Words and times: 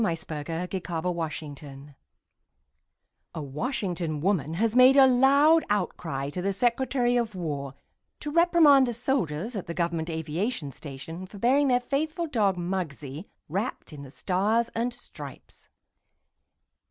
THE 0.01 0.15
FLAG 0.15 0.49
AND 0.49 0.67
THE 0.71 0.79
FAITHFUL 0.81 1.95
(A 3.35 3.41
Washington 3.43 4.19
woman 4.19 4.55
has 4.55 4.75
made 4.75 4.95
a 4.97 5.05
loud 5.05 5.63
outcry 5.69 6.31
to 6.31 6.41
the 6.41 6.51
Secretary 6.53 7.15
of 7.17 7.35
War 7.35 7.75
to 8.19 8.31
reprimand 8.31 8.87
the 8.87 8.93
soldiers 8.93 9.55
at 9.55 9.67
the 9.67 9.75
Government 9.75 10.09
Aviation 10.09 10.71
Station 10.71 11.27
for 11.27 11.37
burying 11.37 11.67
their 11.67 11.79
faithful 11.79 12.25
dog, 12.25 12.57
Muggsie, 12.57 13.25
wrapped 13.47 13.93
in 13.93 14.01
the 14.01 14.09
Stars 14.09 14.69
and 14.73 14.91
Stripes.) 14.91 15.69